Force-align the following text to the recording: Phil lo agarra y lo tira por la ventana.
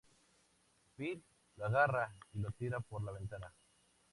Phil 0.97 1.21
lo 1.57 1.65
agarra 1.67 2.15
y 2.33 2.39
lo 2.39 2.49
tira 2.49 2.79
por 2.79 3.03
la 3.03 3.11
ventana. 3.11 3.53